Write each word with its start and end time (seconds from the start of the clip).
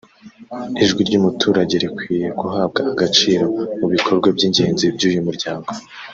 ijwi 0.83 1.01
ry’umuturage 1.09 1.73
rikwiye 1.83 2.27
guhabwa 2.39 2.79
agaciro 2.91 3.45
mu 3.79 3.87
bikorwa 3.93 4.27
by’ingenzi 4.35 4.85
by’uyu 4.95 5.21
muryango 5.29 5.71